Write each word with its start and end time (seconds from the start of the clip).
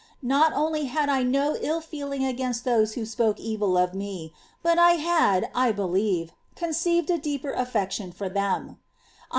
Not 0.23 0.51
only 0.53 0.85
had 0.85 1.09
I 1.09 1.21
no 1.21 1.55
ill 1.59 1.79
feeling 1.79 2.25
against 2.25 2.63
those 2.65 2.93
who 2.93 3.05
spoke 3.05 3.39
evil 3.39 3.77
of 3.77 3.93
me, 3.93 4.33
but 4.63 4.79
I 4.79 4.93
had, 4.93 5.51
I 5.53 5.71
believe, 5.71 6.31
conceived 6.55 7.11
a 7.11 7.19
deeper 7.19 7.51
affection 7.51 8.11
for 8.11 8.27
them. 8.27 8.79